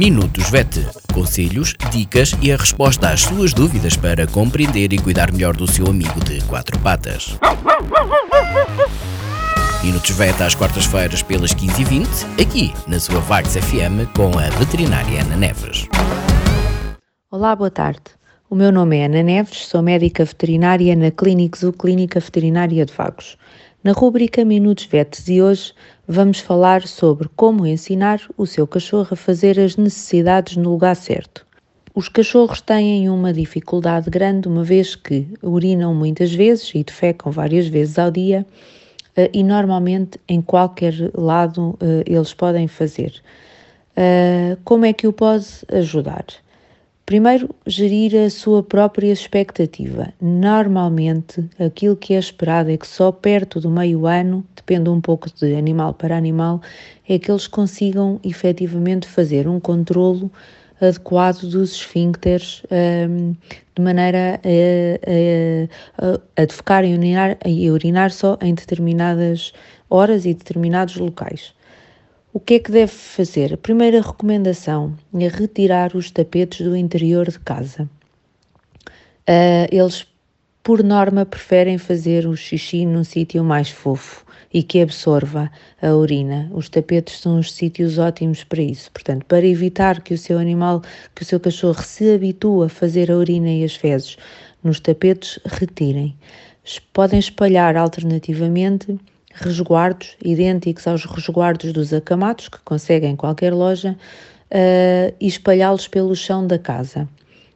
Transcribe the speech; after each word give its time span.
Minutos 0.00 0.48
VET. 0.48 0.88
Conselhos, 1.12 1.74
dicas 1.92 2.34
e 2.40 2.50
a 2.50 2.56
resposta 2.56 3.10
às 3.10 3.20
suas 3.20 3.52
dúvidas 3.52 3.98
para 3.98 4.26
compreender 4.26 4.94
e 4.94 4.98
cuidar 4.98 5.30
melhor 5.30 5.54
do 5.54 5.70
seu 5.70 5.86
amigo 5.88 6.24
de 6.24 6.42
quatro 6.44 6.78
patas. 6.78 7.38
Minutos 9.84 10.10
VET 10.12 10.42
às 10.42 10.54
quartas-feiras 10.54 11.22
pelas 11.22 11.52
15h20, 11.52 12.40
aqui 12.40 12.72
na 12.86 12.98
sua 12.98 13.20
Vagos 13.20 13.54
FM 13.54 14.08
com 14.16 14.38
a 14.38 14.48
veterinária 14.58 15.20
Ana 15.20 15.36
Neves. 15.36 15.86
Olá, 17.30 17.54
boa 17.54 17.70
tarde. 17.70 18.00
O 18.48 18.54
meu 18.54 18.72
nome 18.72 18.96
é 18.96 19.04
Ana 19.04 19.22
Neves, 19.22 19.66
sou 19.66 19.82
médica 19.82 20.24
veterinária 20.24 20.96
na 20.96 21.10
Clínica 21.10 21.58
Zooclínica 21.58 22.20
Veterinária 22.20 22.86
de 22.86 22.92
Vagos. 22.94 23.36
Na 23.82 23.92
rúbrica 23.92 24.44
Minutos 24.44 24.84
VET 24.84 25.24
de 25.24 25.40
hoje, 25.40 25.72
vamos 26.06 26.38
falar 26.38 26.86
sobre 26.86 27.30
como 27.34 27.66
ensinar 27.66 28.20
o 28.36 28.44
seu 28.44 28.66
cachorro 28.66 29.08
a 29.12 29.16
fazer 29.16 29.58
as 29.58 29.74
necessidades 29.78 30.54
no 30.58 30.72
lugar 30.72 30.94
certo. 30.94 31.46
Os 31.94 32.06
cachorros 32.06 32.60
têm 32.60 33.08
uma 33.08 33.32
dificuldade 33.32 34.10
grande, 34.10 34.48
uma 34.48 34.62
vez 34.62 34.94
que 34.94 35.26
urinam 35.42 35.94
muitas 35.94 36.30
vezes 36.30 36.70
e 36.74 36.84
defecam 36.84 37.32
várias 37.32 37.68
vezes 37.68 37.98
ao 37.98 38.10
dia, 38.10 38.46
eh, 39.16 39.30
e 39.32 39.42
normalmente 39.42 40.20
em 40.28 40.42
qualquer 40.42 40.94
lado 41.14 41.74
eh, 41.80 42.04
eles 42.06 42.34
podem 42.34 42.68
fazer. 42.68 43.14
Eh, 43.96 44.58
como 44.62 44.84
é 44.84 44.92
que 44.92 45.06
o 45.06 45.12
pode 45.12 45.46
ajudar? 45.72 46.26
Primeiro, 47.10 47.50
gerir 47.66 48.14
a 48.14 48.30
sua 48.30 48.62
própria 48.62 49.10
expectativa. 49.12 50.14
Normalmente, 50.20 51.44
aquilo 51.58 51.96
que 51.96 52.14
é 52.14 52.18
esperado 52.20 52.70
é 52.70 52.76
que 52.76 52.86
só 52.86 53.10
perto 53.10 53.60
do 53.60 53.68
meio 53.68 54.06
ano, 54.06 54.46
depende 54.54 54.88
um 54.88 55.00
pouco 55.00 55.28
de 55.28 55.56
animal 55.56 55.92
para 55.92 56.16
animal, 56.16 56.62
é 57.08 57.18
que 57.18 57.28
eles 57.28 57.48
consigam 57.48 58.20
efetivamente 58.22 59.08
fazer 59.08 59.48
um 59.48 59.58
controlo 59.58 60.30
adequado 60.80 61.40
dos 61.50 61.72
esfíncteres 61.72 62.62
um, 62.70 63.34
de 63.74 63.82
maneira 63.82 64.40
a, 64.44 66.06
a, 66.06 66.12
a, 66.12 66.42
a 66.42 66.44
defecar 66.44 66.84
e 66.84 66.94
urinar, 66.94 67.36
e 67.44 67.68
urinar 67.72 68.12
só 68.12 68.38
em 68.40 68.54
determinadas 68.54 69.52
horas 69.90 70.24
e 70.24 70.32
determinados 70.32 70.94
locais. 70.94 71.52
O 72.32 72.38
que 72.38 72.54
é 72.54 72.58
que 72.60 72.70
deve 72.70 72.92
fazer? 72.92 73.54
A 73.54 73.56
primeira 73.56 74.00
recomendação 74.00 74.96
é 75.12 75.26
retirar 75.26 75.96
os 75.96 76.12
tapetes 76.12 76.64
do 76.64 76.76
interior 76.76 77.28
de 77.28 77.40
casa. 77.40 77.90
Uh, 79.28 79.66
eles, 79.72 80.06
por 80.62 80.80
norma, 80.84 81.26
preferem 81.26 81.76
fazer 81.76 82.28
o 82.28 82.36
xixi 82.36 82.86
num 82.86 83.02
sítio 83.02 83.42
mais 83.42 83.70
fofo 83.70 84.24
e 84.54 84.62
que 84.62 84.80
absorva 84.80 85.50
a 85.82 85.92
urina. 85.92 86.48
Os 86.54 86.68
tapetes 86.68 87.18
são 87.18 87.36
os 87.36 87.52
sítios 87.52 87.98
ótimos 87.98 88.44
para 88.44 88.62
isso. 88.62 88.92
Portanto, 88.92 89.26
para 89.26 89.44
evitar 89.44 90.00
que 90.00 90.14
o 90.14 90.18
seu 90.18 90.38
animal, 90.38 90.82
que 91.16 91.22
o 91.22 91.26
seu 91.26 91.40
cachorro 91.40 91.82
se 91.82 92.14
habitue 92.14 92.66
a 92.66 92.68
fazer 92.68 93.10
a 93.10 93.16
urina 93.16 93.50
e 93.50 93.64
as 93.64 93.74
fezes 93.74 94.16
nos 94.62 94.78
tapetes, 94.78 95.40
retirem. 95.46 96.14
Podem 96.92 97.18
espalhar 97.18 97.76
alternativamente 97.76 98.96
resguardos 99.34 100.16
idênticos 100.24 100.86
aos 100.86 101.04
resguardos 101.04 101.72
dos 101.72 101.92
acamados 101.92 102.48
que 102.48 102.58
conseguem 102.64 103.12
em 103.12 103.16
qualquer 103.16 103.52
loja 103.52 103.96
uh, 104.50 105.14
e 105.20 105.26
espalhá-los 105.26 105.88
pelo 105.88 106.14
chão 106.14 106.46
da 106.46 106.58
casa. 106.58 107.08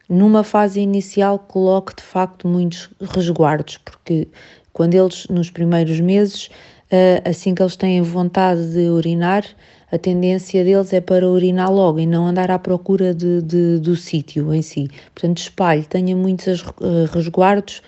Numa 0.09 0.45
fase 0.45 0.81
inicial, 0.81 1.39
coloque 1.39 1.97
de 1.97 2.03
facto 2.03 2.47
muitos 2.47 2.91
resguardos, 3.01 3.79
porque 3.79 4.29
quando 4.73 4.95
eles, 4.95 5.27
nos 5.29 5.51
primeiros 5.51 6.01
meses, 6.01 6.47
uh, 6.47 7.29
assim 7.29 7.55
que 7.55 7.63
eles 7.63 7.77
têm 7.77 8.03
vontade 8.03 8.73
de 8.73 8.89
urinar, 8.89 9.45
a 9.91 9.99
tendência 9.99 10.65
deles 10.65 10.93
é 10.93 11.01
para 11.01 11.29
urinar 11.29 11.73
logo 11.73 12.01
e 12.01 12.07
não 12.07 12.27
andar 12.27 12.51
à 12.51 12.59
procura 12.59 13.15
de, 13.15 13.41
de, 13.43 13.79
do 13.79 13.95
sítio 13.95 14.53
em 14.53 14.61
si. 14.61 14.89
Portanto, 15.15 15.39
espalhe, 15.39 15.85
tenha 15.85 16.17
muitos 16.17 16.63
uh, 16.63 17.07
resguardos 17.13 17.81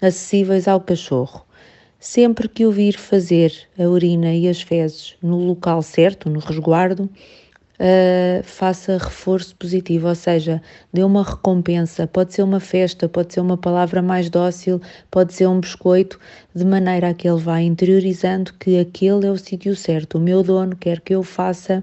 acessíveis 0.00 0.68
ao 0.68 0.80
cachorro. 0.80 1.43
Sempre 2.06 2.50
que 2.50 2.66
o 2.66 2.70
vir 2.70 2.98
fazer 2.98 3.50
a 3.78 3.84
urina 3.84 4.34
e 4.34 4.46
as 4.46 4.60
fezes 4.60 5.16
no 5.22 5.38
local 5.38 5.80
certo, 5.80 6.28
no 6.28 6.38
resguardo, 6.38 7.04
uh, 7.04 8.42
faça 8.42 8.98
reforço 8.98 9.56
positivo, 9.56 10.08
ou 10.08 10.14
seja, 10.14 10.60
dê 10.92 11.02
uma 11.02 11.24
recompensa. 11.24 12.06
Pode 12.06 12.34
ser 12.34 12.42
uma 12.42 12.60
festa, 12.60 13.08
pode 13.08 13.32
ser 13.32 13.40
uma 13.40 13.56
palavra 13.56 14.02
mais 14.02 14.28
dócil, 14.28 14.82
pode 15.10 15.32
ser 15.32 15.46
um 15.46 15.58
biscoito, 15.58 16.20
de 16.54 16.66
maneira 16.66 17.08
a 17.08 17.14
que 17.14 17.26
ele 17.26 17.40
vá 17.40 17.62
interiorizando 17.62 18.52
que 18.60 18.78
aquele 18.78 19.26
é 19.26 19.30
o 19.30 19.38
sítio 19.38 19.74
certo. 19.74 20.18
O 20.18 20.20
meu 20.20 20.42
dono 20.42 20.76
quer 20.76 21.00
que 21.00 21.14
eu 21.14 21.22
faça 21.22 21.82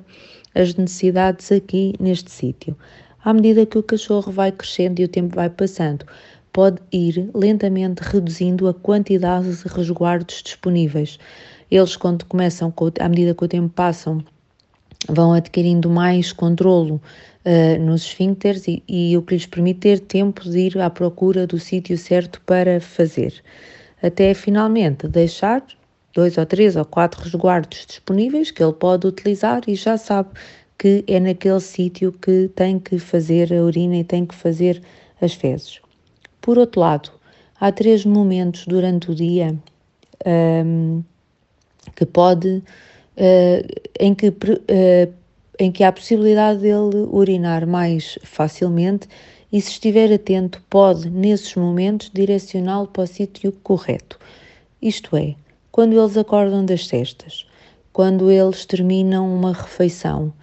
as 0.54 0.76
necessidades 0.76 1.52
aqui 1.52 1.96
neste 2.00 2.30
sítio. 2.30 2.78
À 3.26 3.34
medida 3.34 3.66
que 3.66 3.78
o 3.80 3.84
cachorro 3.84 4.32
vai 4.32 4.52
crescendo 4.52 5.00
e 5.00 5.06
o 5.06 5.08
tempo 5.08 5.36
vai 5.36 5.50
passando, 5.50 6.06
pode 6.54 6.82
ir 6.92 7.30
lentamente 7.34 8.02
reduzindo 8.02 8.68
a 8.68 8.74
quantidade 8.74 9.56
de 9.56 9.68
resguardos 9.68 10.42
disponíveis. 10.44 11.18
Eles, 11.70 11.96
quando 11.96 12.26
começam, 12.26 12.74
à 13.00 13.10
medida 13.10 13.34
que 13.34 13.46
o 13.46 13.48
tempo 13.48 13.70
passam, 13.70 14.24
vão 15.08 15.34
adquirindo 15.34 15.90
mais 15.90 16.32
controlo 16.32 17.02
uh, 17.46 17.82
nos 17.82 18.04
esfíncteres 18.04 18.68
e, 18.68 18.84
e 18.88 19.18
o 19.18 19.22
que 19.22 19.36
lhes 19.36 19.46
permite 19.46 19.80
ter 19.80 20.00
tempo 20.00 20.48
de 20.50 20.60
ir 20.60 20.80
à 20.80 20.90
procura 20.90 21.48
do 21.48 21.58
sítio 21.60 21.98
certo 21.98 22.42
para 22.42 22.80
fazer. 22.80 23.34
Até 24.02 24.34
finalmente 24.34 25.08
deixar 25.08 25.64
dois 26.14 26.38
ou 26.38 26.46
três 26.46 26.76
ou 26.76 26.86
quatro 26.86 27.22
resguardos 27.22 27.86
disponíveis 27.88 28.52
que 28.52 28.64
ele 28.64 28.74
pode 28.74 29.08
utilizar 29.08 29.62
e 29.68 29.76
já 29.76 29.98
sabe 29.98 30.30
que 30.78 31.04
é 31.08 31.20
naquele 31.20 31.60
sítio 31.60 32.12
que 32.12 32.50
tem 32.56 32.80
que 32.80 32.98
fazer 32.98 33.54
a 33.54 33.64
urina 33.64 33.98
e 33.98 34.04
tem 34.04 34.26
que 34.26 34.36
fazer 34.36 34.82
as 35.22 35.34
fezes. 35.34 35.80
Por 36.42 36.58
outro 36.58 36.82
lado, 36.82 37.12
há 37.60 37.72
três 37.72 38.04
momentos 38.04 38.66
durante 38.66 39.12
o 39.12 39.16
dia 39.16 39.56
um, 40.26 41.04
que 41.96 42.06
pode, 42.06 42.48
uh, 42.58 43.82
em, 44.00 44.16
que, 44.16 44.30
uh, 44.30 45.14
em 45.60 45.72
que 45.72 45.84
há 45.84 45.90
a 45.90 45.92
possibilidade 45.92 46.62
dele 46.62 47.08
urinar 47.12 47.68
mais 47.68 48.18
facilmente 48.24 49.08
e 49.54 49.62
se 49.62 49.72
estiver 49.72 50.12
atento 50.12 50.62
pode, 50.70 51.10
nesses 51.10 51.54
momentos, 51.56 52.10
direcioná-lo 52.14 52.88
para 52.88 53.04
o 53.04 53.08
sítio 53.08 53.52
correto. 53.64 54.18
Isto 54.82 55.16
é, 55.16 55.36
quando 55.72 55.94
eles 55.94 56.18
acordam 56.18 56.66
das 56.66 56.88
cestas, 56.88 57.46
quando 57.94 58.32
eles 58.32 58.66
terminam 58.66 59.32
uma 59.32 59.54
refeição, 59.54 60.34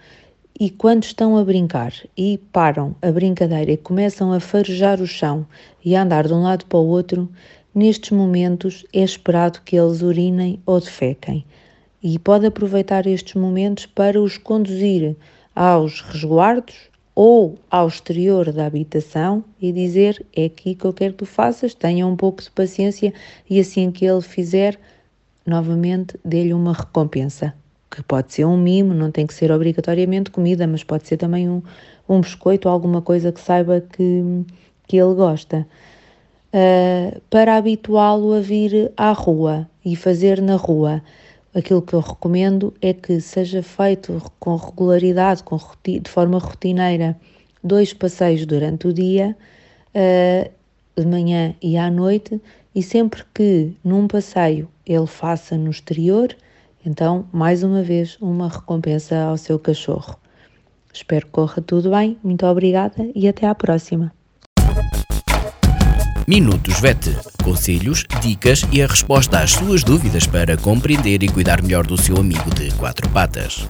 e 0.59 0.69
quando 0.69 1.03
estão 1.03 1.37
a 1.37 1.45
brincar 1.45 1.93
e 2.17 2.37
param 2.51 2.93
a 3.01 3.09
brincadeira 3.09 3.71
e 3.71 3.77
começam 3.77 4.33
a 4.33 4.41
farejar 4.41 4.99
o 4.99 5.07
chão 5.07 5.47
e 5.85 5.95
a 5.95 6.03
andar 6.03 6.27
de 6.27 6.33
um 6.33 6.43
lado 6.43 6.65
para 6.65 6.77
o 6.77 6.85
outro, 6.85 7.29
nestes 7.73 8.11
momentos 8.11 8.85
é 8.91 8.99
esperado 8.99 9.61
que 9.63 9.77
eles 9.77 10.01
urinem 10.01 10.59
ou 10.65 10.81
defequem. 10.81 11.45
E 12.03 12.19
pode 12.19 12.45
aproveitar 12.45 13.07
estes 13.07 13.35
momentos 13.35 13.85
para 13.85 14.21
os 14.21 14.37
conduzir 14.37 15.15
aos 15.55 16.01
resguardos 16.01 16.89
ou 17.15 17.57
ao 17.71 17.87
exterior 17.87 18.51
da 18.51 18.65
habitação 18.65 19.45
e 19.61 19.71
dizer: 19.71 20.25
É 20.35 20.45
aqui 20.45 20.75
que 20.75 20.83
eu 20.83 20.91
quero 20.91 21.13
que 21.13 21.19
tu 21.19 21.25
faças, 21.25 21.73
tenha 21.73 22.05
um 22.05 22.17
pouco 22.17 22.41
de 22.41 22.51
paciência 22.51 23.13
e 23.49 23.61
assim 23.61 23.91
que 23.91 24.05
ele 24.05 24.21
fizer, 24.21 24.77
novamente 25.45 26.19
dê-lhe 26.23 26.53
uma 26.53 26.73
recompensa 26.73 27.53
que 27.89 28.03
pode 28.03 28.33
ser 28.33 28.45
um 28.45 28.57
mimo, 28.57 28.93
não 28.93 29.11
tem 29.11 29.25
que 29.25 29.33
ser 29.33 29.51
obrigatoriamente 29.51 30.29
comida, 30.29 30.67
mas 30.67 30.83
pode 30.83 31.07
ser 31.07 31.17
também 31.17 31.49
um, 31.49 31.61
um 32.07 32.21
biscoito 32.21 32.67
ou 32.67 32.73
alguma 32.73 33.01
coisa 33.01 33.31
que 33.31 33.39
saiba 33.39 33.81
que, 33.81 34.45
que 34.87 34.97
ele 34.97 35.15
gosta. 35.15 35.67
Uh, 36.53 37.19
para 37.29 37.57
habituá-lo 37.57 38.33
a 38.33 38.39
vir 38.39 38.91
à 38.97 39.11
rua 39.11 39.67
e 39.85 39.95
fazer 39.95 40.41
na 40.41 40.55
rua. 40.55 41.01
Aquilo 41.53 41.81
que 41.81 41.93
eu 41.93 41.99
recomendo 41.99 42.73
é 42.81 42.93
que 42.93 43.19
seja 43.19 43.63
feito 43.63 44.21
com 44.39 44.55
regularidade, 44.55 45.43
com, 45.43 45.59
de 45.83 46.09
forma 46.09 46.37
rotineira, 46.37 47.17
dois 47.63 47.93
passeios 47.93 48.45
durante 48.45 48.87
o 48.87 48.93
dia, 48.93 49.35
uh, 49.95 50.49
de 50.95 51.07
manhã 51.07 51.55
e 51.61 51.77
à 51.77 51.89
noite, 51.89 52.39
e 52.73 52.83
sempre 52.83 53.23
que 53.33 53.73
num 53.83 54.07
passeio 54.07 54.67
ele 54.85 55.07
faça 55.07 55.57
no 55.57 55.71
exterior, 55.71 56.35
então, 56.85 57.25
mais 57.31 57.63
uma 57.63 57.83
vez, 57.83 58.17
uma 58.21 58.49
recompensa 58.49 59.15
ao 59.23 59.37
seu 59.37 59.59
cachorro. 59.59 60.15
Espero 60.93 61.25
que 61.25 61.31
corra 61.31 61.61
tudo 61.61 61.91
bem, 61.91 62.17
muito 62.23 62.45
obrigada 62.45 63.09
e 63.13 63.27
até 63.27 63.47
à 63.47 63.53
próxima. 63.53 64.11
Minutos 66.27 66.79
VET. 66.79 67.17
Conselhos, 67.43 68.05
dicas 68.21 68.63
e 68.71 68.83
a 68.83 68.87
resposta 68.87 69.39
às 69.39 69.51
suas 69.51 69.83
dúvidas 69.83 70.27
para 70.27 70.55
compreender 70.55 71.23
e 71.23 71.27
cuidar 71.27 71.61
melhor 71.63 71.87
do 71.87 71.97
seu 71.99 72.17
amigo 72.17 72.53
de 72.53 72.71
quatro 72.75 73.09
patas. 73.09 73.67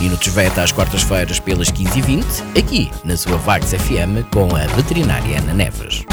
Minutos 0.00 0.28
VET 0.28 0.58
às 0.58 0.72
quartas-feiras 0.72 1.38
pelas 1.38 1.70
15h20, 1.70 2.58
aqui 2.58 2.90
na 3.04 3.16
sua 3.16 3.36
Vagos 3.36 3.72
FM 3.72 4.24
com 4.32 4.56
a 4.56 4.66
veterinária 4.74 5.38
Ana 5.38 5.52
Neves. 5.52 6.06